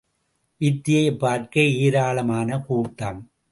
[0.61, 3.31] வித்தையைப் பார்க்க ஏராளமான கூட்டம்.